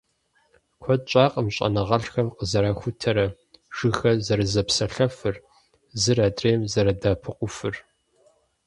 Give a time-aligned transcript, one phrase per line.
[0.81, 3.25] Куэд щӀакъым щӀэныгъэлӀхэм къызэрахутэрэ-
[3.75, 5.35] жыгхэр «зэрызэпсалъэфыр»,
[6.01, 7.75] зыр адрейм зэрыдэӀэпыкъуфыр.